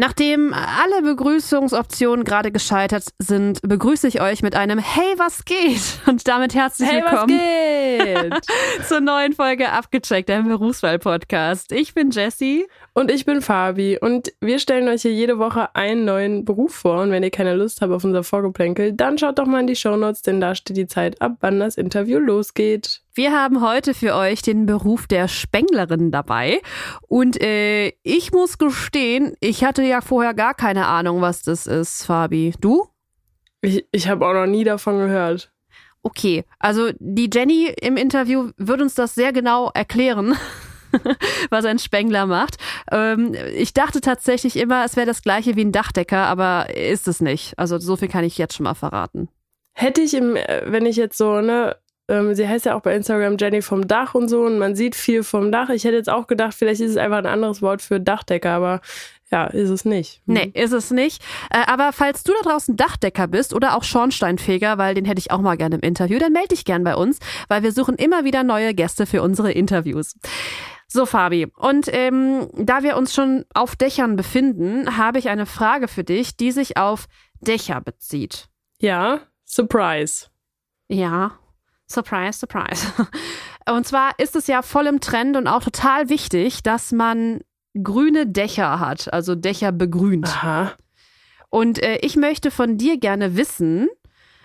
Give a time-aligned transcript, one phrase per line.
[0.00, 6.00] Nachdem alle Begrüßungsoptionen gerade gescheitert sind, begrüße ich euch mit einem Hey, was geht?
[6.06, 8.86] Und damit herzlich hey, willkommen was geht?
[8.88, 11.72] zur neuen Folge Abgecheckt, deinem Berufswahl-Podcast.
[11.72, 12.66] Ich bin Jessie.
[13.00, 13.96] Und ich bin Fabi.
[13.98, 17.00] Und wir stellen euch hier jede Woche einen neuen Beruf vor.
[17.00, 19.74] Und wenn ihr keine Lust habt auf unser Vorgeplänkel, dann schaut doch mal in die
[19.74, 23.00] Shownotes, denn da steht die Zeit ab, wann das Interview losgeht.
[23.14, 26.60] Wir haben heute für euch den Beruf der Spenglerin dabei.
[27.08, 32.04] Und äh, ich muss gestehen, ich hatte ja vorher gar keine Ahnung, was das ist,
[32.04, 32.52] Fabi.
[32.60, 32.86] Du?
[33.62, 35.50] Ich, ich habe auch noch nie davon gehört.
[36.02, 40.36] Okay, also die Jenny im Interview wird uns das sehr genau erklären.
[41.50, 42.56] was ein Spengler macht.
[42.90, 47.20] Ähm, ich dachte tatsächlich immer, es wäre das gleiche wie ein Dachdecker, aber ist es
[47.20, 47.58] nicht.
[47.58, 49.28] Also so viel kann ich jetzt schon mal verraten.
[49.72, 51.76] Hätte ich im, äh, wenn ich jetzt so, ne,
[52.08, 54.96] ähm, sie heißt ja auch bei Instagram Jenny vom Dach und so und man sieht
[54.96, 55.70] viel vom Dach.
[55.70, 58.80] Ich hätte jetzt auch gedacht, vielleicht ist es einfach ein anderes Wort für Dachdecker, aber
[59.30, 60.20] ja, ist es nicht.
[60.26, 60.34] Hm.
[60.34, 61.22] Nee, ist es nicht.
[61.50, 65.30] Äh, aber falls du da draußen Dachdecker bist oder auch Schornsteinfeger, weil den hätte ich
[65.30, 68.24] auch mal gerne im Interview, dann melde dich gern bei uns, weil wir suchen immer
[68.24, 70.16] wieder neue Gäste für unsere Interviews.
[70.92, 71.46] So, Fabi.
[71.56, 76.36] Und ähm, da wir uns schon auf Dächern befinden, habe ich eine Frage für dich,
[76.36, 77.06] die sich auf
[77.40, 78.48] Dächer bezieht.
[78.80, 80.26] Ja, Surprise.
[80.88, 81.38] Ja,
[81.88, 82.86] Surprise, Surprise.
[83.68, 87.40] Und zwar ist es ja voll im Trend und auch total wichtig, dass man
[87.80, 90.26] grüne Dächer hat, also Dächer begrünt.
[90.26, 90.72] Aha.
[91.50, 93.88] Und äh, ich möchte von dir gerne wissen,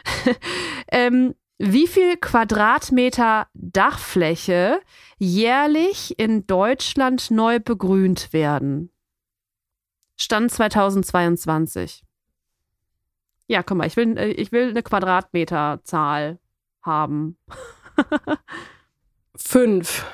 [0.91, 4.81] ähm, wie viel Quadratmeter Dachfläche
[5.17, 8.91] jährlich in Deutschland neu begrünt werden.
[10.17, 12.03] Stand 2022.
[13.47, 16.39] Ja, guck mal, ich will, äh, ich will eine Quadratmeterzahl
[16.81, 17.37] haben.
[19.35, 20.05] fünf.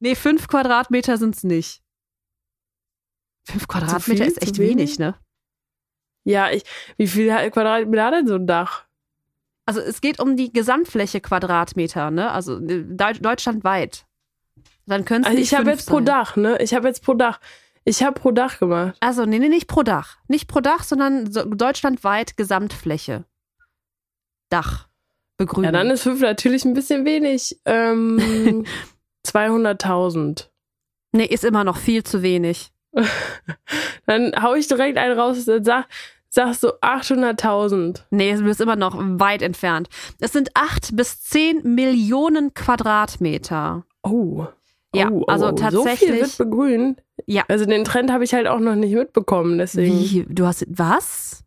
[0.00, 1.82] Nee, fünf Quadratmeter sind es nicht.
[3.44, 4.76] Fünf Quadratmeter ist echt wenig?
[4.76, 5.14] wenig, ne?
[6.24, 6.64] Ja, ich,
[6.96, 8.86] wie viel Quadratmeter hat denn so ein Dach?
[9.66, 12.30] Also es geht um die Gesamtfläche Quadratmeter, ne?
[12.30, 14.06] Also äh, deutschlandweit.
[14.86, 15.94] Dann können also ich habe jetzt sein.
[15.94, 16.58] pro Dach, ne?
[16.60, 17.40] Ich habe jetzt pro Dach.
[17.84, 18.96] Ich habe pro Dach gemacht.
[19.00, 20.16] Also nee, nee, nicht pro Dach.
[20.28, 23.24] Nicht pro Dach, sondern so deutschlandweit Gesamtfläche.
[24.48, 24.88] Dach.
[25.36, 25.64] Begrünung.
[25.64, 27.60] Ja, dann ist fünf natürlich ein bisschen wenig.
[27.64, 28.64] Ähm,
[29.26, 30.48] 200.000.
[31.12, 32.72] Nee, ist immer noch viel zu wenig.
[34.06, 35.86] dann hau ich direkt einen raus und sag,
[36.28, 38.02] sagst du 800.000.
[38.10, 39.88] Nee, du bist immer noch weit entfernt.
[40.20, 43.84] Es sind acht bis zehn Millionen Quadratmeter.
[44.02, 44.46] Oh.
[44.94, 46.00] Ja, oh, also oh, tatsächlich.
[46.00, 47.02] So viel wird begrünt.
[47.26, 47.44] Ja.
[47.48, 49.98] Also den Trend habe ich halt auch noch nicht mitbekommen, deswegen.
[49.98, 50.26] Wie?
[50.28, 51.44] Du hast was?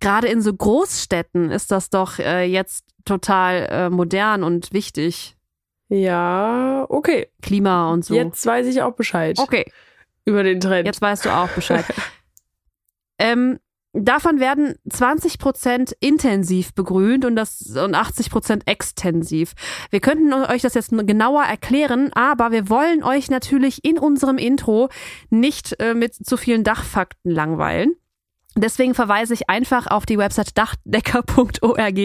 [0.00, 5.36] Gerade in so Großstädten ist das doch äh, jetzt total äh, modern und wichtig.
[5.88, 7.28] Ja, okay.
[7.42, 8.14] Klima und so.
[8.14, 9.38] Jetzt weiß ich auch Bescheid.
[9.38, 9.70] Okay.
[10.24, 10.86] Über den Trend.
[10.86, 11.84] Jetzt weißt du auch Bescheid.
[13.18, 13.58] ähm,
[13.92, 19.54] Davon werden 20 Prozent intensiv begrünt und, das, und 80 Prozent extensiv.
[19.90, 24.88] Wir könnten euch das jetzt genauer erklären, aber wir wollen euch natürlich in unserem Intro
[25.28, 27.96] nicht äh, mit zu vielen Dachfakten langweilen.
[28.56, 31.98] Deswegen verweise ich einfach auf die Website dachdecker.org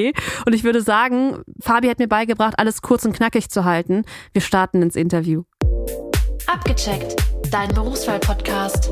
[0.46, 4.06] und ich würde sagen, Fabi hat mir beigebracht, alles kurz und knackig zu halten.
[4.31, 5.44] Wir starten ins Interview.
[6.47, 7.16] Abgecheckt,
[7.52, 8.91] dein Berufswahl-Podcast.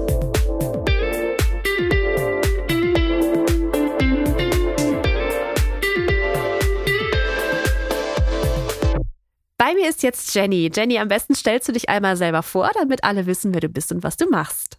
[9.73, 10.69] Bei mir ist jetzt Jenny.
[10.71, 13.91] Jenny, am besten stellst du dich einmal selber vor, damit alle wissen, wer du bist
[13.91, 14.77] und was du machst.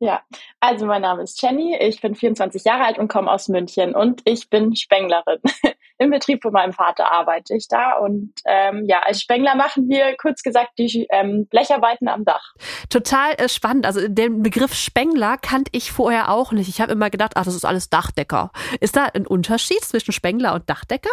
[0.00, 0.20] Ja,
[0.60, 4.20] also mein Name ist Jenny, ich bin 24 Jahre alt und komme aus München und
[4.26, 5.40] ich bin Spenglerin.
[5.98, 10.14] Im Betrieb von meinem Vater arbeite ich da und ähm, ja, als Spengler machen wir
[10.18, 12.52] kurz gesagt die ähm, Blecharbeiten am Dach.
[12.90, 13.86] Total äh, spannend.
[13.86, 16.68] Also den Begriff Spengler kannte ich vorher auch nicht.
[16.68, 18.50] Ich habe immer gedacht, ach, das ist alles Dachdecker.
[18.80, 21.08] Ist da ein Unterschied zwischen Spengler und Dachdecker?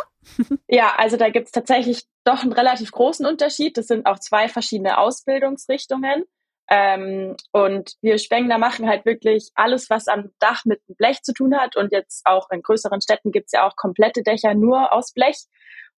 [0.67, 3.77] Ja, also da gibt es tatsächlich doch einen relativ großen Unterschied.
[3.77, 6.25] Das sind auch zwei verschiedene Ausbildungsrichtungen.
[6.69, 11.57] Ähm, und wir Spengler machen halt wirklich alles, was am Dach mit Blech zu tun
[11.57, 11.75] hat.
[11.75, 15.47] Und jetzt auch in größeren Städten gibt's ja auch komplette Dächer nur aus Blech.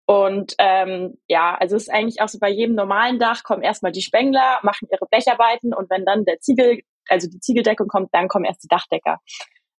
[0.06, 3.92] Und ähm, ja, also es ist eigentlich auch so bei jedem normalen Dach kommen erstmal
[3.92, 8.28] die Spengler, machen ihre Blecharbeiten und wenn dann der Ziegel, also die Ziegeldeckung kommt, dann
[8.28, 9.20] kommen erst die Dachdecker.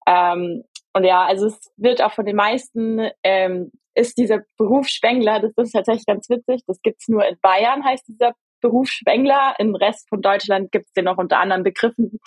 [0.07, 0.63] Ähm,
[0.93, 5.53] und ja, also es wird auch von den meisten ähm, ist dieser Beruf Spengler, das
[5.57, 6.61] ist tatsächlich ganz witzig.
[6.67, 9.55] Das gibt's nur in Bayern, heißt dieser Beruf Spengler.
[9.57, 12.19] Im Rest von Deutschland gibt's den noch unter anderen Begriffen.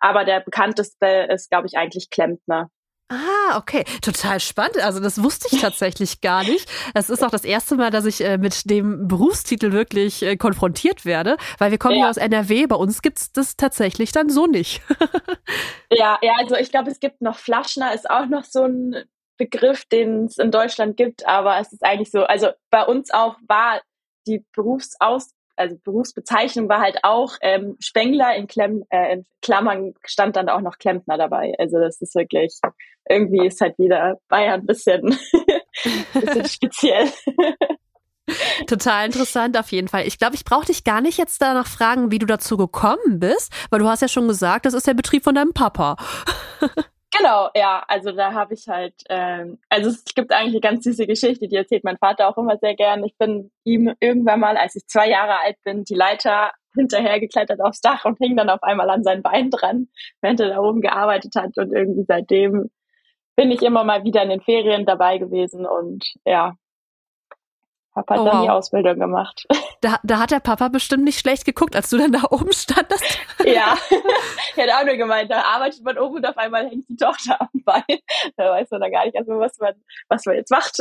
[0.00, 2.70] Aber der bekannteste ist, glaube ich, eigentlich Klempner.
[3.08, 3.84] Ah, okay.
[4.00, 4.78] Total spannend.
[4.78, 6.68] Also das wusste ich tatsächlich gar nicht.
[6.94, 11.04] Es ist auch das erste Mal, dass ich äh, mit dem Berufstitel wirklich äh, konfrontiert
[11.04, 12.66] werde, weil wir kommen ja aus NRW.
[12.66, 14.80] Bei uns gibt's das tatsächlich dann so nicht.
[15.90, 19.04] ja, ja, also ich glaube, es gibt noch Flaschner, ist auch noch so ein
[19.36, 23.36] Begriff, den es in Deutschland gibt, aber es ist eigentlich so, also bei uns auch
[23.46, 23.80] war
[24.26, 30.36] die Berufsaus also Berufsbezeichnung war halt auch ähm, Spengler in, Klemm, äh, in Klammern stand
[30.36, 31.54] dann auch noch Klempner dabei.
[31.58, 32.58] Also das ist wirklich,
[33.08, 35.16] irgendwie ist halt wieder Bayern ein bisschen,
[36.12, 37.08] bisschen speziell.
[38.66, 40.06] Total interessant auf jeden Fall.
[40.06, 43.52] Ich glaube, ich brauche dich gar nicht jetzt danach fragen, wie du dazu gekommen bist,
[43.70, 45.96] weil du hast ja schon gesagt, das ist der Betrieb von deinem Papa.
[47.16, 51.06] Genau, ja, also da habe ich halt, ähm, also es gibt eigentlich eine ganz süße
[51.06, 53.04] Geschichte, die erzählt mein Vater auch immer sehr gern.
[53.04, 57.60] Ich bin ihm irgendwann mal, als ich zwei Jahre alt bin, die Leiter hinterher geklettert
[57.60, 59.88] aufs Dach und hing dann auf einmal an sein Bein dran,
[60.22, 62.70] während er da oben gearbeitet hat und irgendwie seitdem
[63.36, 66.54] bin ich immer mal wieder in den Ferien dabei gewesen und ja,
[67.94, 68.42] hab halt oh, dann wow.
[68.44, 69.46] die Ausbildung gemacht.
[69.80, 73.18] Da, da hat der Papa bestimmt nicht schlecht geguckt, als du dann da oben standest.
[73.44, 73.76] Ja,
[74.56, 77.38] er hat auch nur gemeint, da arbeitet man oben und auf einmal hängt die Tochter
[77.38, 77.98] am Bein.
[78.38, 79.74] Da weiß man dann gar nicht erstmal, was man,
[80.08, 80.78] was man jetzt macht.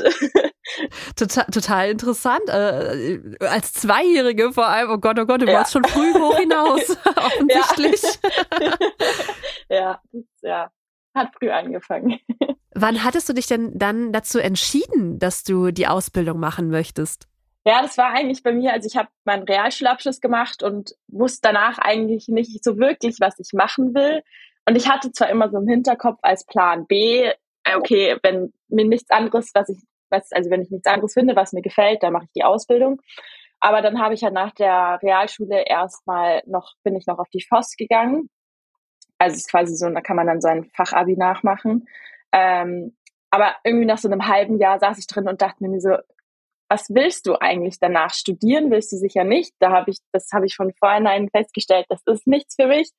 [1.17, 2.47] Total, total interessant.
[2.47, 5.55] Äh, als Zweijährige vor allem, oh Gott, oh Gott, du ja.
[5.55, 8.01] warst schon früh hoch hinaus, offensichtlich.
[8.61, 8.77] Ja,
[9.69, 10.71] ja, das, ja,
[11.13, 12.19] hat früh angefangen.
[12.75, 17.27] Wann hattest du dich denn dann dazu entschieden, dass du die Ausbildung machen möchtest?
[17.65, 21.77] Ja, das war eigentlich bei mir, also ich habe meinen Realschulabschluss gemacht und wusste danach
[21.77, 24.21] eigentlich nicht so wirklich, was ich machen will.
[24.67, 27.31] Und ich hatte zwar immer so im Hinterkopf als Plan B,
[27.63, 29.77] äh, okay, wenn mir nichts anderes, was ich,
[30.09, 33.01] was, also wenn ich nichts anderes finde, was mir gefällt, dann mache ich die Ausbildung.
[33.59, 37.45] Aber dann habe ich halt nach der Realschule erstmal noch, bin ich noch auf die
[37.47, 38.29] FOS gegangen.
[39.17, 41.87] Also es ist quasi so, da kann man dann sein Fachabi nachmachen.
[42.33, 42.97] Ähm,
[43.31, 45.97] aber irgendwie nach so einem halben Jahr saß ich drin und dachte mir so,
[46.69, 48.71] was willst du eigentlich danach studieren?
[48.71, 49.53] Willst du sicher nicht?
[49.59, 52.89] Da habe ich, das habe ich von vornherein festgestellt, das ist nichts für mich.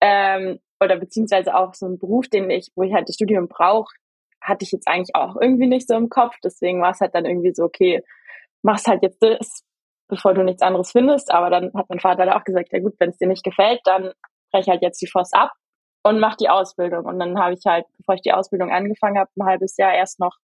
[0.00, 3.94] Ähm, oder beziehungsweise auch so ein Beruf, den ich, wo ich halt das Studium brauche,
[4.40, 6.34] hatte ich jetzt eigentlich auch irgendwie nicht so im Kopf.
[6.42, 8.02] Deswegen war es halt dann irgendwie so, okay,
[8.62, 9.62] mach's halt jetzt das,
[10.08, 11.30] bevor du nichts anderes findest.
[11.30, 13.80] Aber dann hat mein Vater da auch gesagt, ja gut, wenn es dir nicht gefällt,
[13.84, 14.12] dann
[14.50, 15.52] brech halt jetzt die FOS ab
[16.02, 17.04] und mach die Ausbildung.
[17.04, 20.20] Und dann habe ich halt, bevor ich die Ausbildung angefangen habe, ein halbes Jahr erst
[20.20, 20.36] noch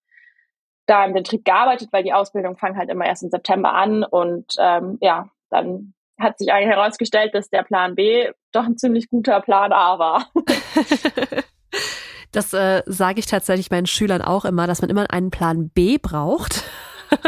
[0.86, 4.04] da im Betrieb gearbeitet, weil die Ausbildung fangen halt immer erst im September an.
[4.04, 9.08] Und ähm, ja, dann hat sich eigentlich herausgestellt, dass der Plan B doch ein ziemlich
[9.10, 10.26] guter Plan A war.
[12.32, 15.96] Das äh, sage ich tatsächlich meinen Schülern auch immer, dass man immer einen Plan B
[15.96, 16.64] braucht.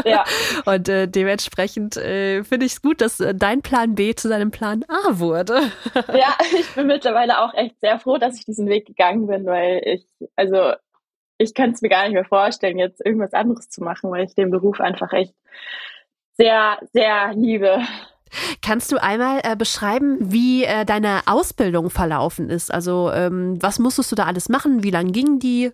[0.05, 0.25] Ja.
[0.65, 4.51] Und äh, dementsprechend äh, finde ich es gut, dass äh, dein Plan B zu seinem
[4.51, 5.71] Plan A wurde.
[6.15, 9.81] ja, ich bin mittlerweile auch echt sehr froh, dass ich diesen Weg gegangen bin, weil
[9.85, 10.73] ich, also
[11.39, 14.35] ich könnte es mir gar nicht mehr vorstellen, jetzt irgendwas anderes zu machen, weil ich
[14.35, 15.35] den Beruf einfach echt
[16.37, 17.81] sehr, sehr liebe.
[18.63, 22.73] Kannst du einmal äh, beschreiben, wie äh, deine Ausbildung verlaufen ist?
[22.73, 24.83] Also ähm, was musstest du da alles machen?
[24.83, 25.73] Wie lang ging die?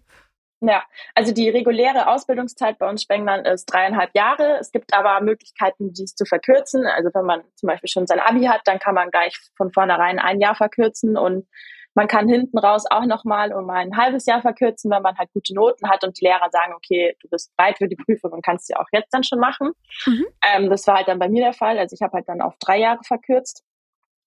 [0.66, 0.82] Ja,
[1.14, 4.58] also die reguläre Ausbildungszeit bei uns Spenglern ist dreieinhalb Jahre.
[4.60, 6.86] Es gibt aber Möglichkeiten, dies zu verkürzen.
[6.86, 10.18] Also wenn man zum Beispiel schon sein Abi hat, dann kann man gleich von vornherein
[10.18, 11.46] ein Jahr verkürzen und
[11.94, 15.54] man kann hinten raus auch nochmal um ein halbes Jahr verkürzen, wenn man halt gute
[15.54, 18.66] Noten hat und die Lehrer sagen, okay, du bist bereit für die Prüfung und kannst
[18.66, 19.72] sie auch jetzt dann schon machen.
[20.06, 20.26] Mhm.
[20.52, 21.78] Ähm, das war halt dann bei mir der Fall.
[21.78, 23.62] Also ich habe halt dann auf drei Jahre verkürzt.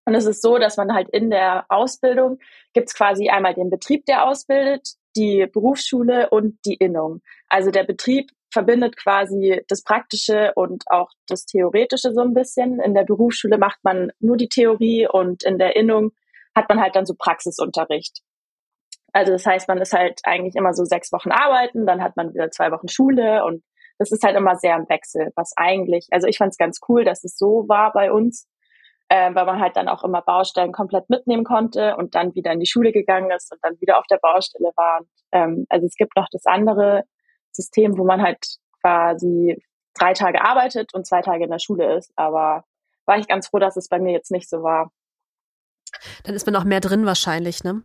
[0.05, 2.39] Und es ist so, dass man halt in der Ausbildung
[2.73, 7.21] gibt es quasi einmal den Betrieb, der ausbildet, die Berufsschule und die Innung.
[7.49, 12.79] Also der Betrieb verbindet quasi das Praktische und auch das Theoretische so ein bisschen.
[12.79, 16.11] In der Berufsschule macht man nur die Theorie und in der Innung
[16.55, 18.21] hat man halt dann so Praxisunterricht.
[19.13, 22.33] Also das heißt, man ist halt eigentlich immer so sechs Wochen arbeiten, dann hat man
[22.33, 23.63] wieder zwei Wochen Schule und
[23.97, 27.03] das ist halt immer sehr im Wechsel, was eigentlich, also ich fand es ganz cool,
[27.03, 28.47] dass es so war bei uns,
[29.09, 32.59] äh, weil man halt dann auch immer Baustellen komplett mitnehmen konnte und dann wieder in
[32.59, 35.01] die Schule gegangen ist und dann wieder auf der Baustelle war.
[35.31, 37.03] ähm, also es gibt noch das andere
[37.51, 38.45] System, wo man halt
[38.81, 39.61] quasi
[39.93, 42.11] drei Tage arbeitet und zwei Tage in der Schule ist.
[42.15, 42.63] Aber
[43.05, 44.91] war ich ganz froh, dass es bei mir jetzt nicht so war.
[46.23, 47.83] Dann ist man auch mehr drin wahrscheinlich, ne?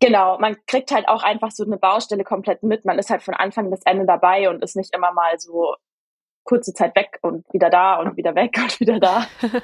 [0.00, 2.84] Genau, man kriegt halt auch einfach so eine Baustelle komplett mit.
[2.84, 5.76] Man ist halt von Anfang bis Ende dabei und ist nicht immer mal so
[6.44, 9.26] kurze Zeit weg und wieder da und wieder weg und wieder da.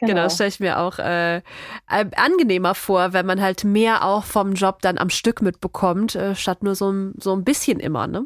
[0.00, 1.42] Genau, genau das stelle ich mir auch äh,
[1.86, 6.62] angenehmer vor, wenn man halt mehr auch vom Job dann am Stück mitbekommt, äh, statt
[6.62, 8.24] nur so, so ein bisschen immer, ne?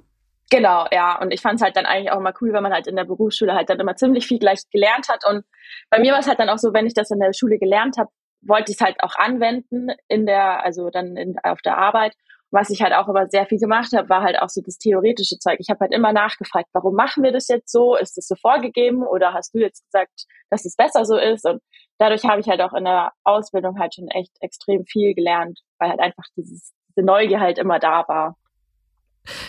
[0.50, 1.21] Genau, ja.
[1.21, 3.04] Und ich fand es halt dann eigentlich auch immer cool, wenn man halt in der
[3.04, 5.25] Berufsschule halt dann immer ziemlich viel gleich gelernt hat.
[5.28, 5.44] Und
[5.90, 7.97] bei mir war es halt dann auch so, wenn ich das in der Schule gelernt
[7.99, 8.11] habe,
[8.42, 12.14] wollte ich es halt auch anwenden in der, also dann in, auf der Arbeit.
[12.54, 15.40] Was ich halt auch aber sehr viel gemacht habe, war halt auch so das theoretische
[15.40, 15.56] Zeug.
[15.58, 17.96] Ich habe halt immer nachgefragt, warum machen wir das jetzt so?
[17.96, 21.44] Ist das so vorgegeben oder hast du jetzt gesagt, dass es besser so ist?
[21.44, 21.61] Und
[21.99, 25.90] dadurch habe ich halt auch in der Ausbildung halt schon echt extrem viel gelernt, weil
[25.90, 28.37] halt einfach dieses, diese Neugier halt immer da war.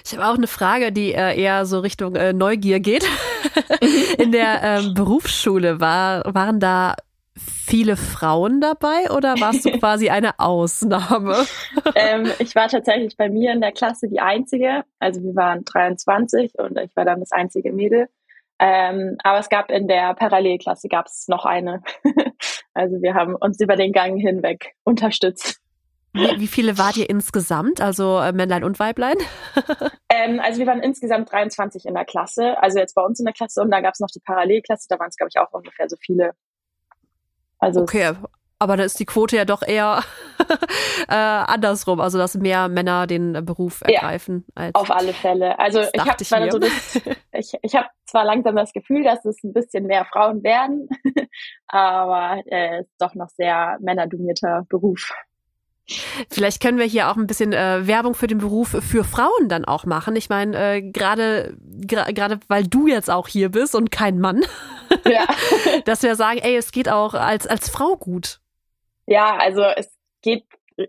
[0.04, 3.06] Ich habe auch eine Frage, die äh, eher so Richtung äh, Neugier geht.
[4.18, 6.96] In der ähm, Berufsschule war, waren da
[7.38, 11.46] viele Frauen dabei oder warst du quasi eine Ausnahme?
[11.96, 14.84] ähm, ich war tatsächlich bei mir in der Klasse die einzige.
[15.00, 18.08] Also wir waren 23 und ich war dann das einzige Mädel.
[18.58, 21.84] Ähm, aber es gab in der Parallelklasse gab es noch eine.
[22.74, 25.60] also wir haben uns über den Gang hinweg unterstützt.
[26.14, 29.18] Wie, wie viele wart ihr insgesamt, also äh, Männlein und Weiblein?
[30.10, 33.34] ähm, also wir waren insgesamt 23 in der Klasse, also jetzt bei uns in der
[33.34, 35.90] Klasse und da gab es noch die Parallelklasse, da waren es glaube ich auch ungefähr
[35.90, 36.32] so viele.
[37.66, 38.14] Also okay,
[38.60, 40.02] aber da ist die Quote ja doch eher
[41.10, 44.46] äh, andersrum, also dass mehr Männer den Beruf ergreifen.
[44.56, 45.60] Ja, als auf alle Fälle.
[45.60, 46.96] Also ich habe zwar so das,
[47.34, 50.88] ich, ich habe zwar langsam das Gefühl, dass es ein bisschen mehr Frauen werden,
[51.68, 55.12] aber äh, ist doch noch sehr männerdomierter Beruf.
[56.32, 59.66] Vielleicht können wir hier auch ein bisschen äh, Werbung für den Beruf für Frauen dann
[59.66, 60.16] auch machen.
[60.16, 64.44] Ich meine, äh, gerade gerade weil du jetzt auch hier bist und kein Mann,
[65.06, 65.26] ja.
[65.86, 68.40] dass wir sagen, ey, es geht auch als als Frau gut.
[69.06, 70.46] Ja, also es geht,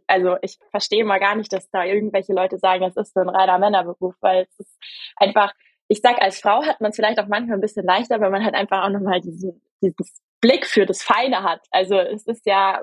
[0.06, 3.28] also ich verstehe mal gar nicht, dass da irgendwelche Leute sagen, es ist so ein
[3.28, 4.78] reiner Männerberuf, weil es ist
[5.16, 5.52] einfach,
[5.88, 8.44] ich sag, als Frau hat man es vielleicht auch manchmal ein bisschen leichter, weil man
[8.44, 9.94] halt einfach auch nochmal diesen, diesen
[10.40, 11.60] Blick für das Feine hat.
[11.70, 12.82] Also es ist ja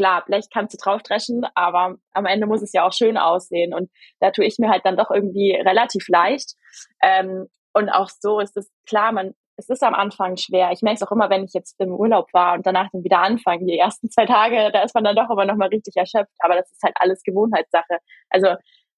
[0.00, 3.74] klar, Blech kannst du draufdreschen, aber am Ende muss es ja auch schön aussehen.
[3.74, 6.54] Und da tue ich mir halt dann doch irgendwie relativ leicht.
[7.02, 10.70] Ähm, und auch so ist es klar, man, es ist am Anfang schwer.
[10.72, 13.18] Ich merke es auch immer, wenn ich jetzt im Urlaub war und danach dann wieder
[13.18, 13.66] anfange.
[13.66, 16.32] Die ersten zwei Tage, da ist man dann doch aber nochmal richtig erschöpft.
[16.38, 17.98] Aber das ist halt alles Gewohnheitssache.
[18.30, 18.54] Also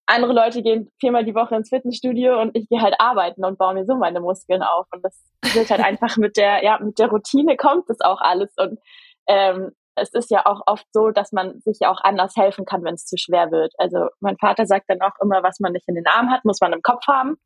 [0.06, 3.74] andere Leute gehen viermal die Woche ins Fitnessstudio und ich gehe halt arbeiten und baue
[3.74, 4.86] mir so meine Muskeln auf.
[4.92, 5.20] Und das
[5.52, 8.54] wird halt einfach mit der, ja, mit der Routine kommt das auch alles.
[8.56, 8.78] Und
[9.26, 12.84] ähm, es ist ja auch oft so, dass man sich ja auch anders helfen kann,
[12.84, 13.72] wenn es zu schwer wird.
[13.78, 16.60] Also mein Vater sagt dann auch immer, was man nicht in den Arm hat, muss
[16.60, 17.36] man im Kopf haben.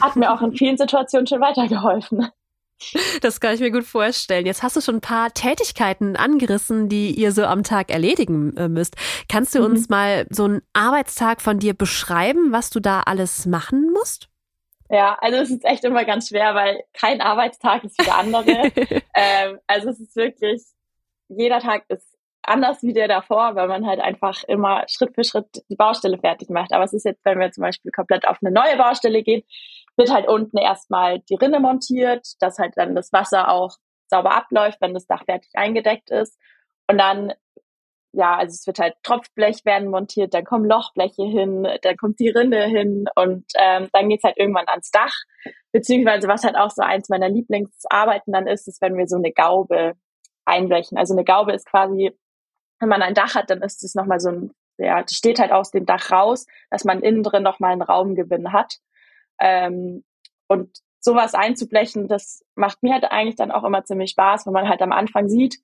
[0.00, 2.28] Hat mir auch in vielen Situationen schon weitergeholfen.
[3.20, 4.46] Das kann ich mir gut vorstellen.
[4.46, 8.68] Jetzt hast du schon ein paar Tätigkeiten angerissen, die ihr so am Tag erledigen äh,
[8.68, 8.96] müsst.
[9.28, 9.66] Kannst du mhm.
[9.66, 14.28] uns mal so einen Arbeitstag von dir beschreiben, was du da alles machen musst?
[14.90, 18.72] Ja, also es ist echt immer ganz schwer, weil kein Arbeitstag ist wie der andere.
[19.14, 20.62] ähm, also es ist wirklich,
[21.36, 25.62] jeder Tag ist anders wie der davor, weil man halt einfach immer Schritt für Schritt
[25.68, 26.72] die Baustelle fertig macht.
[26.72, 29.42] Aber es ist jetzt, wenn wir zum Beispiel komplett auf eine neue Baustelle gehen,
[29.96, 33.76] wird halt unten erstmal die Rinne montiert, dass halt dann das Wasser auch
[34.10, 36.38] sauber abläuft, wenn das Dach fertig eingedeckt ist.
[36.88, 37.32] Und dann,
[38.12, 42.28] ja, also es wird halt Tropfblech werden montiert, dann kommen Lochbleche hin, dann kommt die
[42.28, 45.14] Rinne hin und ähm, dann geht's halt irgendwann ans Dach.
[45.72, 49.32] Beziehungsweise was halt auch so eins meiner Lieblingsarbeiten dann ist, ist, wenn wir so eine
[49.32, 49.94] Gaube
[50.44, 50.98] einbrechen.
[50.98, 52.12] Also eine Gaube ist quasi,
[52.80, 55.52] wenn man ein Dach hat, dann ist es nochmal so ein, ja, das steht halt
[55.52, 58.78] aus dem Dach raus, dass man innen drin nochmal einen Raumgewinn hat.
[59.40, 60.04] Ähm,
[60.48, 64.68] und sowas einzublechen, das macht mir halt eigentlich dann auch immer ziemlich Spaß, wenn man
[64.68, 65.58] halt am Anfang sieht,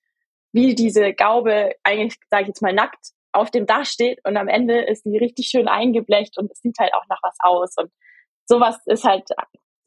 [0.52, 4.48] wie diese Gaube eigentlich, sage ich jetzt mal, nackt auf dem Dach steht und am
[4.48, 7.76] Ende ist die richtig schön eingeblecht und es sieht halt auch nach was aus.
[7.76, 7.92] Und
[8.46, 9.28] sowas ist halt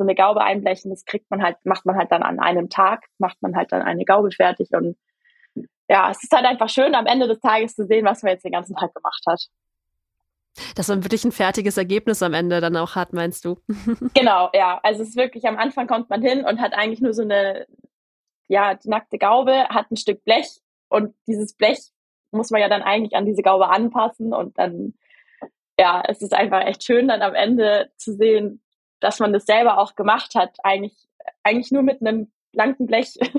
[0.01, 3.05] so eine Gaube einblechen, das kriegt man halt, macht man halt dann an einem Tag,
[3.20, 4.98] macht man halt dann eine Gaube fertig und
[5.88, 8.46] ja, es ist halt einfach schön, am Ende des Tages zu sehen, was man jetzt
[8.46, 9.41] den ganzen Tag gemacht hat.
[10.75, 13.60] Dass man wirklich ein fertiges Ergebnis am Ende dann auch hat, meinst du?
[14.13, 14.79] genau, ja.
[14.84, 17.67] Also es ist wirklich, am Anfang kommt man hin und hat eigentlich nur so eine,
[18.48, 20.48] ja, die nackte Gaube, hat ein Stück Blech
[20.89, 21.91] und dieses Blech
[22.31, 24.93] muss man ja dann eigentlich an diese Gaube anpassen und dann,
[25.77, 28.62] ja, es ist einfach echt schön, dann am Ende zu sehen,
[29.01, 30.96] dass man das selber auch gemacht hat, eigentlich,
[31.43, 33.17] eigentlich nur mit einem blanken Blech.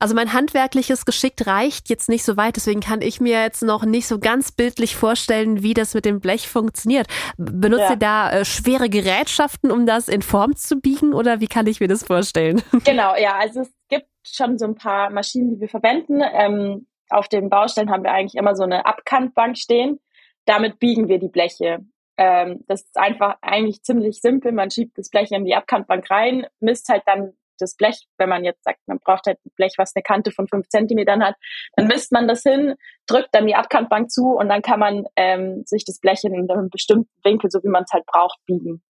[0.00, 3.84] Also mein handwerkliches Geschick reicht jetzt nicht so weit, deswegen kann ich mir jetzt noch
[3.84, 7.06] nicht so ganz bildlich vorstellen, wie das mit dem Blech funktioniert.
[7.38, 7.90] Benutzt ja.
[7.92, 11.80] ihr da äh, schwere Gerätschaften, um das in Form zu biegen oder wie kann ich
[11.80, 12.62] mir das vorstellen?
[12.84, 16.20] Genau, ja, also es gibt schon so ein paar Maschinen, die wir verwenden.
[16.22, 20.00] Ähm, auf den Baustellen haben wir eigentlich immer so eine Abkantbank stehen.
[20.44, 21.78] Damit biegen wir die Bleche.
[22.16, 24.52] Ähm, das ist einfach eigentlich ziemlich simpel.
[24.52, 28.42] Man schiebt das Blech in die Abkantbank rein, misst halt dann das Blech, wenn man
[28.44, 31.36] jetzt sagt, man braucht halt ein Blech, was eine Kante von fünf Zentimetern hat,
[31.76, 32.74] dann misst man das hin,
[33.06, 36.68] drückt dann die Abkantbank zu und dann kann man ähm, sich das Blech in einem
[36.68, 38.82] bestimmten Winkel, so wie man es halt braucht, biegen.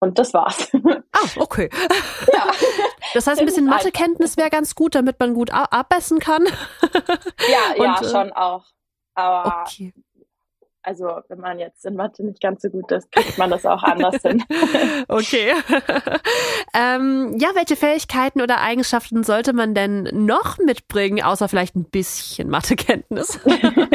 [0.00, 0.70] Und das war's.
[1.12, 1.68] Ah, okay.
[2.32, 2.50] ja.
[3.14, 6.44] Das heißt, ein bisschen Ziemlich Mathekenntnis wäre ganz gut, damit man gut a- abmessen kann.
[6.44, 8.66] Ja, ja, Und, äh, schon auch.
[9.14, 9.94] Aber Okay.
[10.82, 13.82] Also, wenn man jetzt in Mathe nicht ganz so gut ist, kriegt man das auch
[13.82, 14.42] anders hin.
[15.08, 15.52] Okay.
[16.74, 22.48] ähm, ja, welche Fähigkeiten oder Eigenschaften sollte man denn noch mitbringen, außer vielleicht ein bisschen
[22.48, 23.40] Mathekenntnis?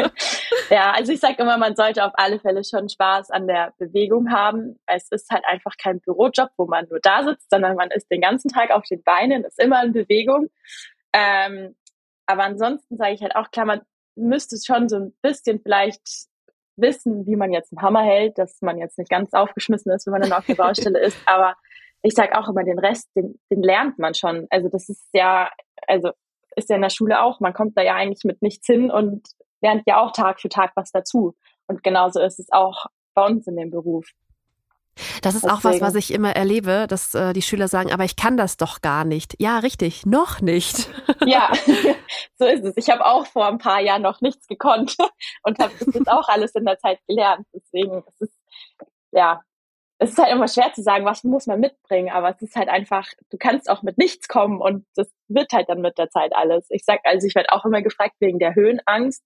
[0.70, 4.30] ja, also ich sage immer, man sollte auf alle Fälle schon Spaß an der Bewegung
[4.30, 4.78] haben.
[4.86, 8.20] Es ist halt einfach kein Bürojob, wo man nur da sitzt, sondern man ist den
[8.20, 10.48] ganzen Tag auf den Beinen, ist immer in Bewegung.
[11.12, 11.74] Ähm,
[12.26, 13.82] aber ansonsten sage ich halt auch klar, man
[14.16, 16.28] müsste schon so ein bisschen vielleicht
[16.76, 20.12] wissen, wie man jetzt einen Hammer hält, dass man jetzt nicht ganz aufgeschmissen ist, wenn
[20.12, 21.16] man dann auf der Baustelle ist.
[21.26, 21.54] Aber
[22.02, 24.46] ich sage auch immer, den Rest, den, den lernt man schon.
[24.50, 25.50] Also das ist ja,
[25.86, 26.10] also
[26.56, 27.40] ist ja in der Schule auch.
[27.40, 29.26] Man kommt da ja eigentlich mit nichts hin und
[29.60, 31.34] lernt ja auch Tag für Tag was dazu.
[31.66, 34.10] Und genauso ist es auch bei uns in dem Beruf.
[35.22, 38.16] Das ist auch was, was ich immer erlebe, dass äh, die Schüler sagen, aber ich
[38.16, 39.34] kann das doch gar nicht.
[39.38, 40.88] Ja, richtig, noch nicht.
[41.26, 41.50] Ja,
[42.38, 42.76] so ist es.
[42.76, 44.96] Ich habe auch vor ein paar Jahren noch nichts gekonnt
[45.42, 47.46] und habe das jetzt auch alles in der Zeit gelernt.
[47.54, 48.38] Deswegen es ist
[49.10, 49.42] ja,
[49.98, 52.68] es ist halt immer schwer zu sagen, was muss man mitbringen, aber es ist halt
[52.68, 56.34] einfach, du kannst auch mit nichts kommen und das wird halt dann mit der Zeit
[56.34, 56.66] alles.
[56.70, 59.24] Ich sag, also ich werde auch immer gefragt wegen der Höhenangst.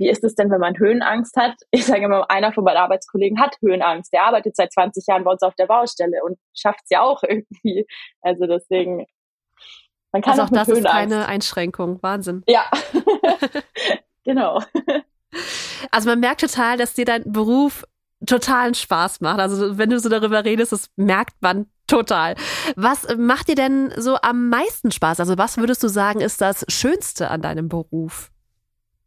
[0.00, 1.56] Wie ist es denn, wenn man Höhenangst hat?
[1.70, 4.10] Ich sage immer, einer von meinen Arbeitskollegen hat Höhenangst.
[4.14, 7.22] Der arbeitet seit 20 Jahren bei uns auf der Baustelle und schafft es ja auch
[7.28, 7.86] irgendwie.
[8.22, 9.06] Also deswegen,
[10.10, 10.98] man kann Also auch auch das ist Höhenangst.
[10.98, 12.02] keine Einschränkung.
[12.02, 12.42] Wahnsinn.
[12.46, 12.64] Ja,
[14.24, 14.62] genau.
[15.90, 17.84] Also man merkt total, dass dir dein Beruf
[18.24, 19.38] totalen Spaß macht.
[19.38, 22.36] Also wenn du so darüber redest, das merkt man total.
[22.74, 25.20] Was macht dir denn so am meisten Spaß?
[25.20, 28.30] Also was würdest du sagen, ist das Schönste an deinem Beruf?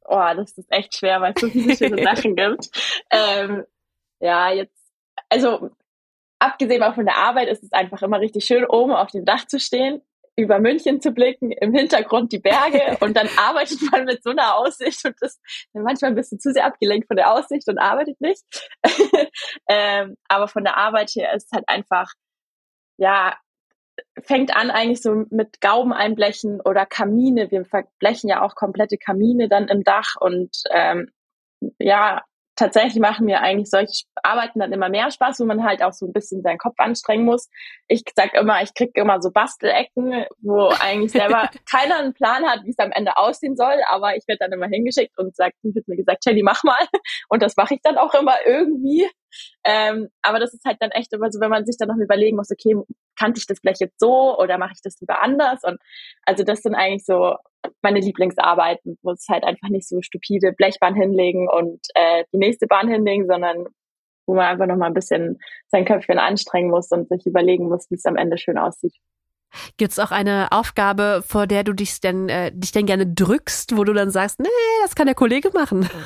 [0.05, 2.69] Oh, das ist echt schwer, weil es so viele schöne Sachen gibt.
[3.09, 3.65] Ähm,
[4.19, 4.77] ja, jetzt,
[5.29, 5.71] also
[6.39, 9.47] abgesehen mal von der Arbeit ist es einfach immer richtig schön, oben auf dem Dach
[9.47, 10.01] zu stehen,
[10.35, 14.55] über München zu blicken, im Hintergrund die Berge und dann arbeitet man mit so einer
[14.55, 15.39] Aussicht und das
[15.73, 18.43] manchmal ein bisschen zu sehr abgelenkt von der Aussicht und arbeitet nicht.
[19.69, 22.11] ähm, aber von der Arbeit her ist es halt einfach,
[22.97, 23.37] ja,
[24.21, 27.51] fängt an eigentlich so mit Gauben einblechen oder Kamine.
[27.51, 31.11] Wir verblechen ja auch komplette Kamine dann im Dach und ähm,
[31.79, 32.23] ja,
[32.55, 36.05] tatsächlich machen mir eigentlich solche Arbeiten dann immer mehr Spaß, wo man halt auch so
[36.05, 37.49] ein bisschen seinen Kopf anstrengen muss.
[37.87, 42.63] Ich sag immer, ich krieg immer so Bastelecken, wo eigentlich selber keiner einen Plan hat,
[42.63, 45.87] wie es am Ende aussehen soll, aber ich werde dann immer hingeschickt und sagt, wird
[45.87, 46.79] mir gesagt, Jenny, mach mal.
[47.29, 49.09] Und das mache ich dann auch immer irgendwie.
[49.63, 52.37] Ähm, aber das ist halt dann echt immer so, wenn man sich dann noch überlegen
[52.37, 52.75] muss, okay,
[53.17, 55.63] kannte ich das Blech jetzt so oder mache ich das lieber anders?
[55.63, 55.79] Und
[56.23, 57.35] also das sind eigentlich so
[57.81, 62.67] meine Lieblingsarbeiten, wo es halt einfach nicht so stupide Blechbahn hinlegen und äh, die nächste
[62.67, 63.67] Bahn hinlegen, sondern
[64.25, 67.89] wo man einfach noch mal ein bisschen sein Köpfchen anstrengen muss und sich überlegen muss,
[67.89, 68.95] wie es am Ende schön aussieht.
[69.77, 73.77] Gibt es auch eine Aufgabe, vor der du dich denn, äh, dich denn gerne drückst,
[73.77, 74.47] wo du dann sagst, nee,
[74.81, 75.89] das kann der Kollege machen?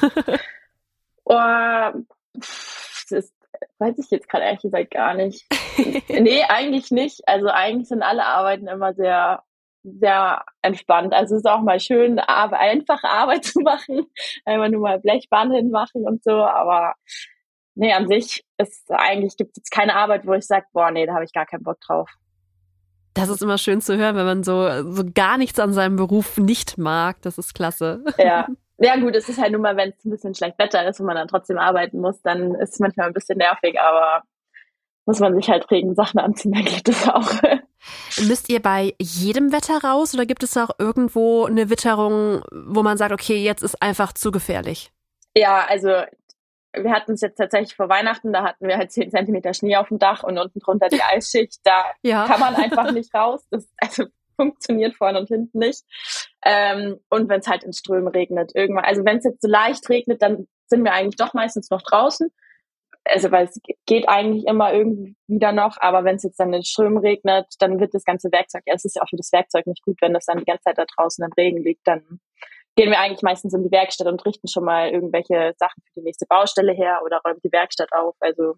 [1.29, 1.93] Oh,
[2.33, 3.33] das ist,
[3.79, 5.45] weiß ich jetzt gerade ehrlich gesagt gar nicht.
[6.09, 7.27] nee, eigentlich nicht.
[7.27, 9.43] Also eigentlich sind alle Arbeiten immer sehr
[9.83, 11.13] sehr entspannt.
[11.13, 14.05] Also es ist auch mal schön, aber einfache Arbeit zu machen,
[14.45, 16.31] einfach nur mal Blechbahn hinmachen und so.
[16.31, 16.93] Aber
[17.75, 21.05] nee, an sich ist eigentlich gibt es jetzt keine Arbeit, wo ich sage, boah, nee,
[21.05, 22.09] da habe ich gar keinen Bock drauf.
[23.13, 26.37] Das ist immer schön zu hören, wenn man so, so gar nichts an seinem Beruf
[26.37, 27.19] nicht mag.
[27.23, 28.03] Das ist klasse.
[28.17, 28.47] Ja.
[28.79, 31.07] Ja gut, es ist halt nur mal, wenn es ein bisschen schlecht Wetter ist und
[31.07, 34.23] man dann trotzdem arbeiten muss, dann ist es manchmal ein bisschen nervig, aber
[35.05, 37.31] muss man sich halt Regensachen anziehen, dann geht es auch.
[38.27, 42.97] Müsst ihr bei jedem Wetter raus oder gibt es auch irgendwo eine Witterung, wo man
[42.97, 44.91] sagt, okay, jetzt ist einfach zu gefährlich?
[45.35, 45.89] Ja, also
[46.73, 49.87] wir hatten es jetzt tatsächlich vor Weihnachten, da hatten wir halt 10 Zentimeter Schnee auf
[49.87, 51.59] dem Dach und unten drunter die Eisschicht.
[51.63, 52.25] Da Ja.
[52.27, 53.41] kann man einfach nicht raus.
[53.49, 55.83] Das also funktioniert vorne und hinten nicht.
[56.45, 59.89] Ähm, und wenn es halt in Strömen regnet, irgendwann, also wenn es jetzt so leicht
[59.89, 62.30] regnet, dann sind wir eigentlich doch meistens noch draußen.
[63.06, 66.63] Also weil es geht eigentlich immer irgendwie wieder noch, aber wenn es jetzt dann in
[66.63, 69.65] Strömen regnet, dann wird das ganze Werkzeug, ja, es ist ja auch für das Werkzeug
[69.65, 72.19] nicht gut, wenn das dann die ganze Zeit da draußen im Regen liegt, dann
[72.76, 76.04] gehen wir eigentlich meistens in die Werkstatt und richten schon mal irgendwelche Sachen für die
[76.04, 78.15] nächste Baustelle her oder räumen die Werkstatt auf.
[78.19, 78.56] Also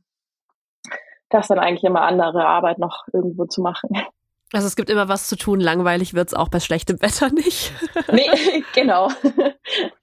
[1.30, 3.90] das ist dann eigentlich immer andere Arbeit noch irgendwo zu machen.
[4.52, 7.72] Also es gibt immer was zu tun, langweilig wird's auch bei schlechtem Wetter nicht.
[8.12, 9.10] Nee, genau.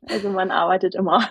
[0.09, 1.29] Also man arbeitet immer.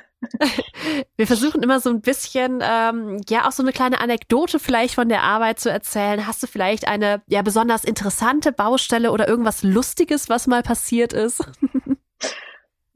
[1.16, 5.08] Wir versuchen immer so ein bisschen, ähm, ja, auch so eine kleine Anekdote vielleicht von
[5.08, 6.26] der Arbeit zu erzählen.
[6.26, 11.44] Hast du vielleicht eine ja besonders interessante Baustelle oder irgendwas Lustiges, was mal passiert ist?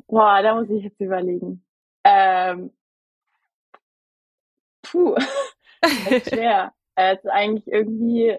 [0.08, 1.64] Boah, da muss ich jetzt überlegen.
[2.04, 2.72] Ähm,
[4.82, 5.16] puh,
[6.10, 6.74] echt schwer.
[6.96, 8.38] Äh, es ist eigentlich irgendwie,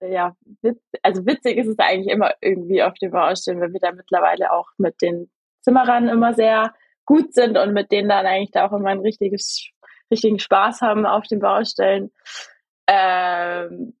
[0.00, 3.92] ja, witz, also witzig ist es eigentlich immer irgendwie auf den Baustellen, weil wir da
[3.92, 5.30] mittlerweile auch mit den
[5.60, 9.68] Zimmerern immer sehr gut sind und mit denen dann eigentlich da auch immer ein richtiges,
[10.10, 12.12] richtigen Spaß haben auf den Baustellen.
[12.86, 13.94] Ähm,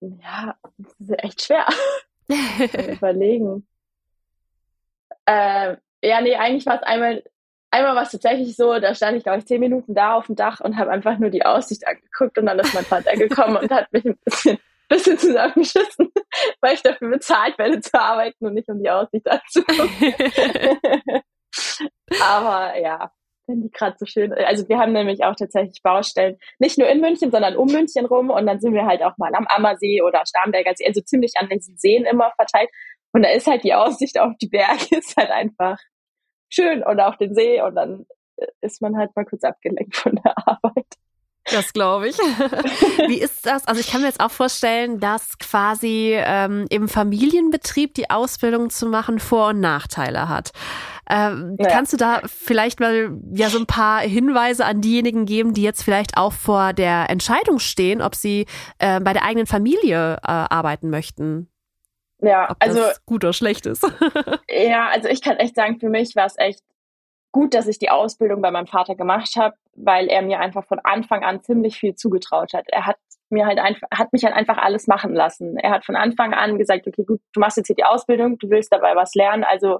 [0.00, 1.66] ja, das ist echt schwer.
[2.92, 3.66] überlegen.
[5.26, 7.22] Äh, ja, nee, eigentlich war es einmal,
[7.70, 10.36] einmal war es tatsächlich so, da stand ich, glaube ich, zehn Minuten da auf dem
[10.36, 13.70] Dach und habe einfach nur die Aussicht angeguckt und dann ist mein Vater gekommen und
[13.70, 16.12] hat mich ein bisschen, bisschen zusammengeschissen,
[16.60, 20.14] weil ich dafür bezahlt werde zu arbeiten und nicht um die Aussicht anzugucken.
[22.20, 23.10] Aber ja,
[23.46, 24.32] wenn die gerade so schön.
[24.32, 28.30] Also wir haben nämlich auch tatsächlich Baustellen, nicht nur in München, sondern um München rum.
[28.30, 31.48] Und dann sind wir halt auch mal am Ammersee oder Starnberger See, also ziemlich an
[31.48, 32.70] diesen Seen immer verteilt.
[33.12, 35.78] Und da ist halt die Aussicht auf die Berge ist halt einfach
[36.50, 40.14] schön und auf den See und dann äh, ist man halt mal kurz abgelenkt von
[40.16, 40.86] der Arbeit.
[41.50, 42.18] Das glaube ich.
[43.08, 43.66] Wie ist das?
[43.66, 48.86] Also ich kann mir jetzt auch vorstellen, dass quasi ähm, im Familienbetrieb die Ausbildung zu
[48.86, 50.52] machen Vor- und Nachteile hat.
[51.10, 51.68] Ähm, ja.
[51.68, 55.82] Kannst du da vielleicht mal ja so ein paar Hinweise an diejenigen geben, die jetzt
[55.82, 58.46] vielleicht auch vor der Entscheidung stehen, ob sie
[58.78, 61.48] äh, bei der eigenen Familie äh, arbeiten möchten?
[62.20, 63.82] Ja, ob also gut oder schlecht ist.
[64.48, 66.62] ja, also ich kann echt sagen, für mich war es echt
[67.32, 70.78] gut, dass ich die Ausbildung bei meinem Vater gemacht habe, weil er mir einfach von
[70.80, 72.66] Anfang an ziemlich viel zugetraut hat.
[72.68, 72.98] Er hat
[73.30, 75.56] mir halt einfach, hat mich halt einfach alles machen lassen.
[75.56, 78.50] Er hat von Anfang an gesagt, okay, gut, du machst jetzt hier die Ausbildung, du
[78.50, 79.78] willst dabei was lernen, also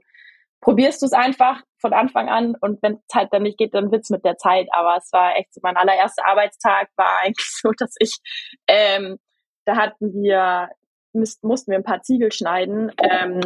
[0.62, 3.90] probierst du es einfach von Anfang an und wenn es halt dann nicht geht, dann
[3.90, 4.68] wird's mit der Zeit.
[4.70, 8.16] Aber es war echt so, mein allererster Arbeitstag war eigentlich so, dass ich,
[8.68, 9.18] ähm,
[9.66, 10.70] da hatten wir,
[11.12, 12.90] müsst, mussten wir ein paar Ziegel schneiden.
[12.98, 13.40] Ähm,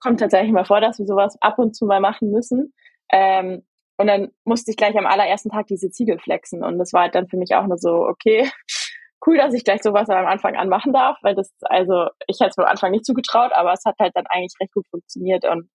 [0.00, 2.72] kommt tatsächlich mal vor, dass wir sowas ab und zu mal machen müssen.
[3.12, 3.66] Ähm,
[3.98, 6.62] und dann musste ich gleich am allerersten Tag diese Ziegel flexen.
[6.62, 8.50] Und das war halt dann für mich auch nur so, okay,
[9.26, 12.50] cool, dass ich gleich sowas am Anfang an machen darf, weil das, also ich hätte
[12.50, 15.44] es mir am Anfang nicht zugetraut, aber es hat halt dann eigentlich recht gut funktioniert.
[15.46, 15.70] Und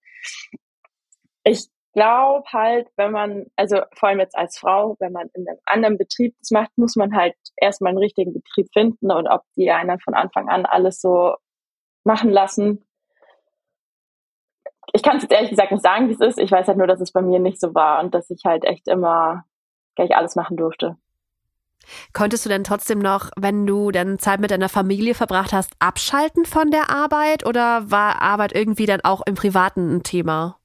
[1.43, 5.59] ich glaube halt, wenn man, also vor allem jetzt als Frau, wenn man in einem
[5.65, 9.71] anderen Betrieb das macht, muss man halt erstmal einen richtigen Betrieb finden und ob die
[9.71, 11.35] einen von Anfang an alles so
[12.03, 12.85] machen lassen.
[14.93, 16.39] Ich kann es jetzt ehrlich gesagt nicht sagen, wie es ist.
[16.39, 18.65] Ich weiß halt nur, dass es bei mir nicht so war und dass ich halt
[18.65, 19.45] echt immer
[19.95, 20.97] gleich alles machen durfte.
[22.13, 26.45] Konntest du denn trotzdem noch, wenn du dann Zeit mit deiner Familie verbracht hast, abschalten
[26.45, 30.57] von der Arbeit oder war Arbeit irgendwie dann auch im Privaten ein Thema?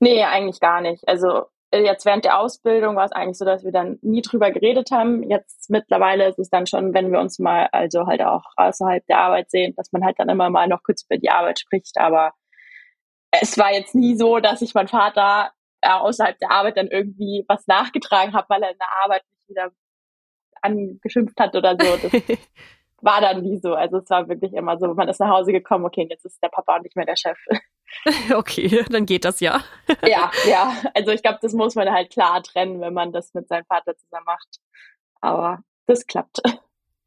[0.00, 1.06] Nee, eigentlich gar nicht.
[1.08, 4.50] Also äh, jetzt während der Ausbildung war es eigentlich so, dass wir dann nie drüber
[4.50, 5.28] geredet haben.
[5.28, 9.18] Jetzt mittlerweile ist es dann schon, wenn wir uns mal also halt auch außerhalb der
[9.18, 11.98] Arbeit sehen, dass man halt dann immer mal noch kurz über die Arbeit spricht.
[11.98, 12.32] Aber
[13.40, 17.44] es war jetzt nie so, dass ich meinen Vater äh, außerhalb der Arbeit dann irgendwie
[17.48, 19.70] was nachgetragen habe, weil er in der Arbeit mich wieder
[20.62, 22.08] angeschimpft hat oder so.
[22.08, 22.12] Das
[23.02, 23.74] war dann nie so.
[23.74, 26.48] Also es war wirklich immer so, man ist nach Hause gekommen, okay, jetzt ist der
[26.48, 27.38] Papa nicht mehr der Chef.
[28.34, 29.62] Okay, dann geht das ja.
[30.02, 30.74] ja, ja.
[30.94, 33.96] Also ich glaube, das muss man halt klar trennen, wenn man das mit seinem Vater
[33.96, 34.58] zusammen macht.
[35.20, 36.40] Aber das klappt.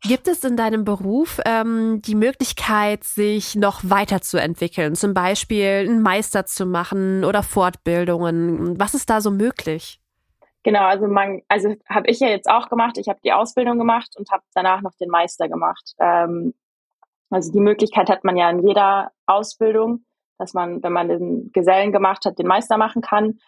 [0.03, 6.45] Gibt es in deinem Beruf ähm, die Möglichkeit, sich noch weiterzuentwickeln, zum Beispiel einen Meister
[6.45, 8.79] zu machen oder Fortbildungen?
[8.79, 9.99] Was ist da so möglich?
[10.63, 12.97] Genau, also man, also habe ich ja jetzt auch gemacht.
[12.97, 15.93] Ich habe die Ausbildung gemacht und habe danach noch den Meister gemacht.
[15.99, 16.53] Ähm,
[17.29, 20.05] also die Möglichkeit hat man ja in jeder Ausbildung,
[20.37, 23.39] dass man, wenn man den Gesellen gemacht hat, den Meister machen kann.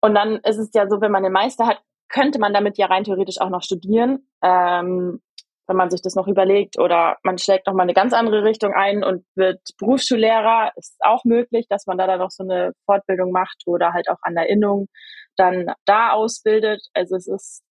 [0.00, 2.86] Und dann ist es ja so, wenn man den Meister hat, könnte man damit ja
[2.86, 5.20] rein theoretisch auch noch studieren, ähm,
[5.66, 6.78] wenn man sich das noch überlegt.
[6.78, 10.72] Oder man schlägt noch mal eine ganz andere Richtung ein und wird Berufsschullehrer.
[10.76, 14.18] Ist auch möglich, dass man da dann noch so eine Fortbildung macht oder halt auch
[14.22, 14.88] an der Innung
[15.36, 16.82] dann da ausbildet.
[16.94, 17.62] Also es ist,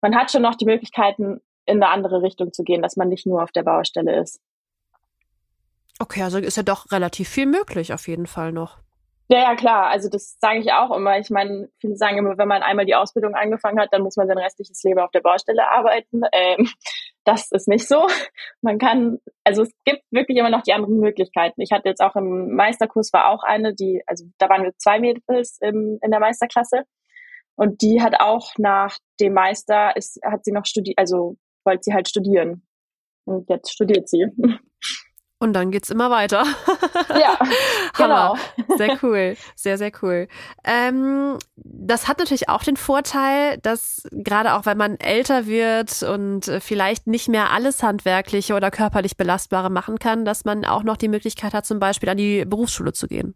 [0.00, 3.26] man hat schon noch die Möglichkeiten, in eine andere Richtung zu gehen, dass man nicht
[3.26, 4.40] nur auf der Baustelle ist.
[5.98, 8.78] Okay, also ist ja doch relativ viel möglich auf jeden Fall noch.
[9.28, 9.88] Ja, ja, klar.
[9.88, 11.18] Also das sage ich auch immer.
[11.18, 14.28] Ich meine, viele sagen immer, wenn man einmal die Ausbildung angefangen hat, dann muss man
[14.28, 16.22] sein restliches Leben auf der Baustelle arbeiten.
[16.32, 16.68] Ähm,
[17.24, 18.06] das ist nicht so.
[18.62, 21.60] Man kann, also es gibt wirklich immer noch die anderen Möglichkeiten.
[21.60, 25.00] Ich hatte jetzt auch im Meisterkurs war auch eine, die, also da waren wir zwei
[25.00, 26.84] Mädels im, in der Meisterklasse.
[27.56, 31.94] Und die hat auch nach dem Meister, ist, hat sie noch studiert, also wollte sie
[31.94, 32.64] halt studieren.
[33.24, 34.26] Und jetzt studiert sie.
[35.38, 36.44] Und dann geht's immer weiter.
[37.08, 37.38] Ja,
[37.96, 38.36] genau.
[38.76, 40.28] Sehr cool, sehr, sehr cool.
[40.64, 46.50] Ähm, das hat natürlich auch den Vorteil, dass gerade auch wenn man älter wird und
[46.60, 51.08] vielleicht nicht mehr alles handwerkliche oder körperlich belastbare machen kann, dass man auch noch die
[51.08, 53.34] Möglichkeit hat, zum Beispiel an die Berufsschule zu gehen.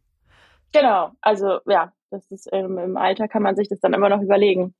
[0.73, 4.21] Genau, also ja, das ist im, im Alter kann man sich das dann immer noch
[4.21, 4.75] überlegen.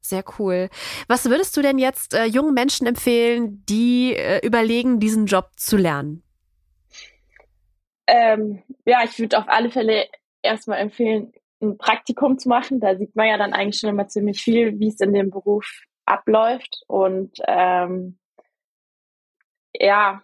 [0.00, 0.68] Sehr cool.
[1.08, 5.76] Was würdest du denn jetzt äh, jungen Menschen empfehlen, die äh, überlegen, diesen Job zu
[5.76, 6.22] lernen?
[8.06, 10.06] Ähm, ja, ich würde auf alle Fälle
[10.42, 11.32] erstmal empfehlen,
[11.62, 12.80] ein Praktikum zu machen.
[12.80, 15.66] Da sieht man ja dann eigentlich schon immer ziemlich viel, wie es in dem Beruf
[16.06, 18.18] abläuft und ähm,
[19.74, 20.22] ja,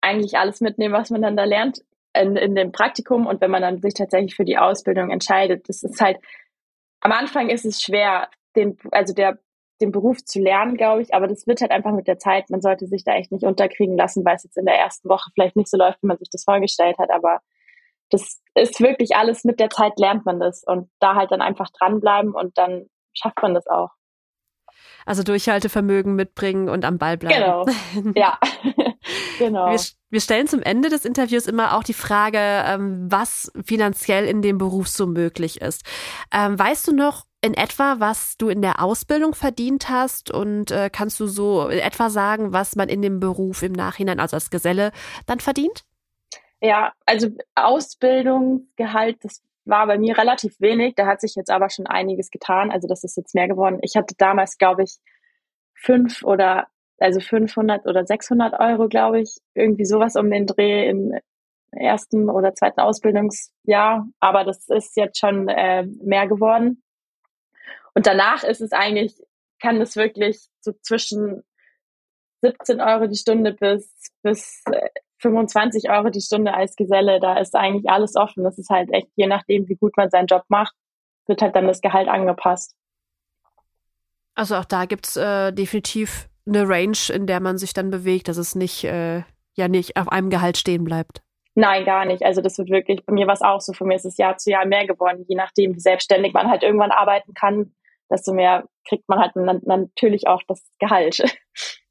[0.00, 1.82] eigentlich alles mitnehmen, was man dann da lernt
[2.14, 5.68] in, in dem Praktikum und wenn man dann sich tatsächlich für die Ausbildung entscheidet.
[5.68, 6.18] Das ist halt,
[7.00, 9.38] am Anfang ist es schwer, den, also der,
[9.80, 12.50] den Beruf zu lernen, glaube ich, aber das wird halt einfach mit der Zeit.
[12.50, 15.30] Man sollte sich da echt nicht unterkriegen lassen, weil es jetzt in der ersten Woche
[15.34, 17.40] vielleicht nicht so läuft, wie man sich das vorgestellt hat, aber
[18.10, 21.70] das ist wirklich alles mit der Zeit lernt man das und da halt dann einfach
[21.70, 23.90] dranbleiben und dann schafft man das auch.
[25.06, 27.34] Also Durchhaltevermögen mitbringen und am Ball bleiben.
[27.34, 28.12] Genau.
[28.14, 28.38] Ja.
[29.38, 29.70] genau.
[29.70, 34.42] Wir, wir, stellen zum Ende des Interviews immer auch die Frage, ähm, was finanziell in
[34.42, 35.84] dem Beruf so möglich ist.
[36.32, 40.88] Ähm, weißt du noch in etwa, was du in der Ausbildung verdient hast und äh,
[40.90, 44.50] kannst du so in etwa sagen, was man in dem Beruf im Nachhinein, also als
[44.50, 44.92] Geselle,
[45.26, 45.84] dann verdient?
[46.62, 50.94] Ja, also Ausbildungsgehalt, das war bei mir relativ wenig.
[50.94, 52.70] Da hat sich jetzt aber schon einiges getan.
[52.70, 53.78] Also das ist jetzt mehr geworden.
[53.82, 54.96] Ich hatte damals, glaube ich,
[55.74, 61.12] fünf oder also 500 oder 600 Euro, glaube ich, irgendwie sowas um den Dreh im
[61.72, 64.06] ersten oder zweiten Ausbildungsjahr.
[64.20, 66.80] Aber das ist jetzt schon äh, mehr geworden.
[67.94, 69.14] Und danach ist es eigentlich,
[69.60, 71.42] kann es wirklich so zwischen
[72.42, 73.90] 17 Euro die Stunde bis,
[74.22, 74.62] bis
[75.18, 78.44] 25 Euro die Stunde als Geselle, da ist eigentlich alles offen.
[78.44, 80.74] Das ist halt echt, je nachdem, wie gut man seinen Job macht,
[81.26, 82.74] wird halt dann das Gehalt angepasst.
[84.34, 88.36] Also auch da gibt's äh, definitiv eine Range, in der man sich dann bewegt, dass
[88.36, 89.22] es nicht, äh,
[89.54, 91.22] ja nicht auf einem Gehalt stehen bleibt.
[91.54, 92.24] Nein, gar nicht.
[92.24, 94.36] Also das wird wirklich, bei mir war es auch so, für mich ist es Jahr
[94.36, 97.74] zu Jahr mehr geworden, je nachdem, wie selbstständig man halt irgendwann arbeiten kann,
[98.10, 101.18] desto mehr kriegt man halt natürlich auch das Gehalt.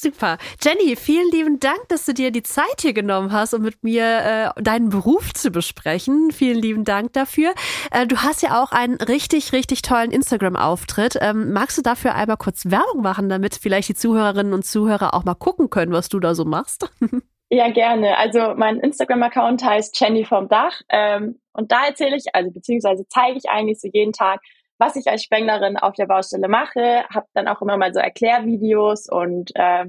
[0.00, 0.38] Super.
[0.62, 4.52] Jenny, vielen lieben Dank, dass du dir die Zeit hier genommen hast, um mit mir
[4.56, 6.30] äh, deinen Beruf zu besprechen.
[6.30, 7.52] Vielen lieben Dank dafür.
[7.90, 11.18] Äh, du hast ja auch einen richtig, richtig tollen Instagram-Auftritt.
[11.20, 15.24] Ähm, magst du dafür einmal kurz Werbung machen, damit vielleicht die Zuhörerinnen und Zuhörer auch
[15.24, 16.88] mal gucken können, was du da so machst?
[17.50, 18.18] Ja, gerne.
[18.18, 20.82] Also mein Instagram-Account heißt Jenny vom Dach.
[20.90, 24.42] Ähm, und da erzähle ich, also beziehungsweise zeige ich eigentlich so jeden Tag,
[24.78, 29.08] was ich als Spenglerin auf der Baustelle mache, habe dann auch immer mal so Erklärvideos
[29.08, 29.86] und äh,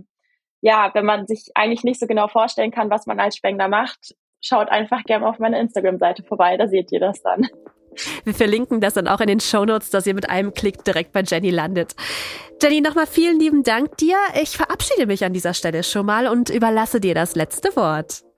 [0.62, 4.16] ja, wenn man sich eigentlich nicht so genau vorstellen kann, was man als Spengler macht,
[4.42, 7.48] schaut einfach gerne auf meiner Instagram-Seite vorbei, da seht ihr das dann.
[8.24, 11.22] Wir verlinken das dann auch in den Shownotes, dass ihr mit einem Klick direkt bei
[11.22, 11.96] Jenny landet.
[12.62, 14.16] Jenny, nochmal vielen lieben Dank dir.
[14.42, 18.29] Ich verabschiede mich an dieser Stelle schon mal und überlasse dir das letzte Wort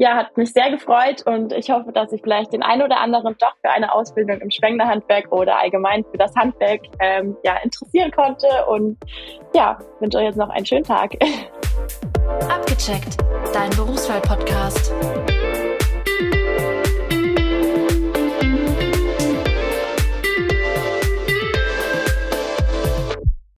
[0.00, 3.36] ja, hat mich sehr gefreut und ich hoffe, dass ich vielleicht den einen oder anderen
[3.38, 8.46] doch für eine Ausbildung im Spenglerhandwerk oder allgemein für das Handwerk ähm, ja, interessieren konnte.
[8.66, 8.96] Und
[9.54, 11.12] ja, wünsche euch jetzt noch einen schönen Tag.
[12.48, 13.18] Abgecheckt,
[13.52, 14.90] dein Berufswahl-Podcast.